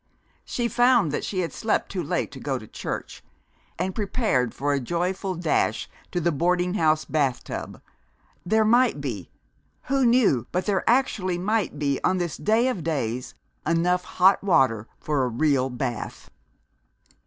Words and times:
She 0.43 0.67
found 0.67 1.11
that 1.11 1.23
she 1.23 1.41
had 1.41 1.53
slept 1.53 1.91
too 1.91 2.01
late 2.01 2.31
to 2.31 2.39
go 2.39 2.57
to 2.57 2.65
church, 2.67 3.23
and 3.77 3.93
prepared 3.93 4.51
for 4.51 4.73
a 4.73 4.79
joyful 4.79 5.35
dash 5.35 5.87
to 6.09 6.19
the 6.19 6.31
boarding 6.31 6.73
house 6.73 7.05
bathtub. 7.05 7.79
There 8.43 8.65
might 8.65 8.99
be 8.99 9.29
who 9.83 10.03
knew 10.03 10.47
but 10.51 10.65
there 10.65 10.83
actually 10.89 11.37
might 11.37 11.77
be 11.77 11.99
on 12.03 12.17
this 12.17 12.35
day 12.35 12.67
of 12.67 12.83
days, 12.83 13.35
enough 13.63 14.03
hot 14.03 14.43
water 14.43 14.87
for 14.99 15.23
a 15.23 15.27
real 15.29 15.69
bath! 15.69 16.31